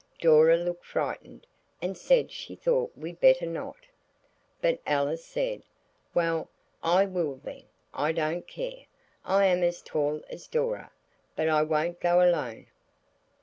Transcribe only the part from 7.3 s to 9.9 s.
then. I don't care. I'm as